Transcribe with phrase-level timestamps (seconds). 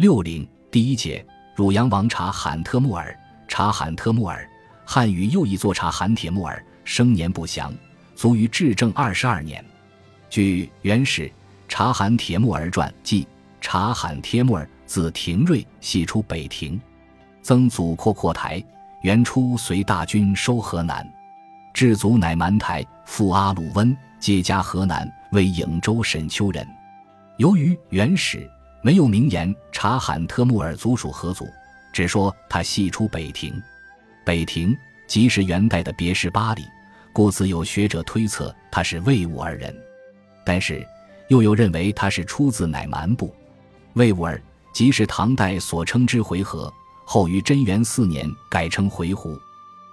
[0.00, 1.22] 六零第一节，
[1.54, 3.14] 汝阳王察罕特木尔，
[3.46, 4.48] 察罕特木尔，
[4.82, 7.70] 汉语又译作察罕铁木尔，生年不详，
[8.16, 9.62] 卒于至正二十二年。
[10.30, 11.28] 据《元史·
[11.68, 13.28] 察罕铁木尔传》记，
[13.60, 16.80] 察罕帖木尔字廷瑞，系出北庭，
[17.42, 18.64] 曾祖阔阔台，
[19.02, 21.06] 元初随大军收河南，
[21.74, 26.66] 至祖乃蛮台，父阿鲁温，皆家河南，为颍州沈丘人。
[27.36, 28.38] 由于《元史》。
[28.82, 31.46] 没有名言察罕特木尔族属何族，
[31.92, 33.62] 只说他系出北庭。
[34.24, 36.64] 北庭即是元代的别氏八里，
[37.12, 39.74] 故此有学者推测他是魏武二人。
[40.44, 40.86] 但是
[41.28, 43.34] 又有认为他是出自乃蛮部。
[43.92, 44.40] 魏武儿
[44.72, 46.72] 即是唐代所称之回纥，
[47.04, 49.38] 后于贞元四年改称回鹘。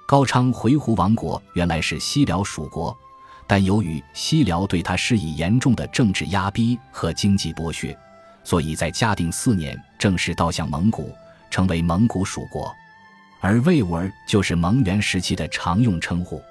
[0.07, 2.97] 高昌回鹘王国原来是西辽属国，
[3.45, 7.97] 但由于西辽对他施以严重的政治压逼和经济剥削。
[8.47, 11.13] 所以在嘉定四年正式倒向蒙古，
[11.51, 12.73] 成为蒙古属国，
[13.41, 16.41] 而魏武儿就是蒙元时期的常用称呼。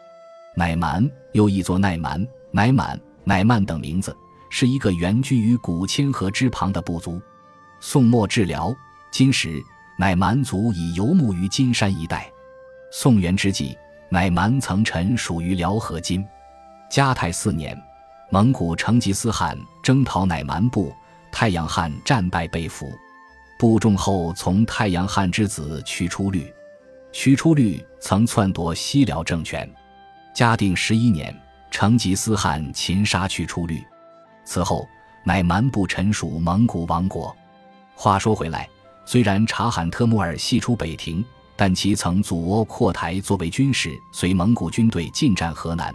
[0.54, 4.14] 乃蛮又译作奈蛮、乃满、乃曼等名字，
[4.50, 7.18] 是一个原居于古千河之旁的部族。
[7.80, 8.76] 宋末至辽、
[9.10, 9.58] 金时，
[9.98, 12.30] 乃蛮族已游牧于金山一带。
[12.92, 13.74] 宋元之际，
[14.10, 16.22] 乃蛮曾臣属于辽和金。
[16.90, 17.74] 嘉泰四年，
[18.30, 20.92] 蒙古成吉思汗征讨乃蛮部。
[21.38, 22.98] 太阳汗战败被俘，
[23.58, 26.50] 部众后从太阳汗之子屈出律，
[27.12, 29.70] 屈出律曾篡夺西辽政权。
[30.34, 31.38] 嘉定十一年，
[31.70, 33.84] 成吉思汗擒杀屈出律，
[34.46, 34.88] 此后
[35.24, 37.36] 乃蛮部臣属蒙古王国。
[37.94, 38.66] 话说回来，
[39.04, 41.22] 虽然察罕特木尔系出北庭，
[41.54, 45.94] 但其曾祖窝阔台作为军事，随蒙古军队进占河南。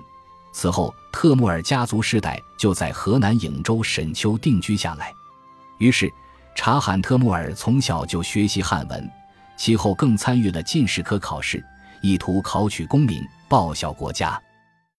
[0.54, 5.12] 此后，特木尔家族世代就在河南颍州沈丘定居下来。
[5.82, 6.08] 于是，
[6.54, 9.12] 查罕特木尔从小就学习汉文，
[9.58, 11.66] 其后更参与了进士科考试，
[12.02, 14.40] 意图考取功名，报效国家。